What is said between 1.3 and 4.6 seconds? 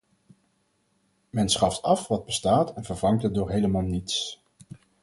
schaft af wat bestaat en vervangt het door helemaal niets.